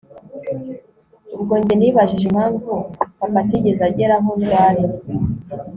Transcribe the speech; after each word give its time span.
ubwo 1.35 1.53
njye 1.61 1.73
nibajije 1.77 2.25
impamvu 2.27 2.71
papa 3.19 3.39
atigeze 3.43 3.81
agera 3.89 4.15
aho 4.19 4.29
ndwariye 4.39 4.97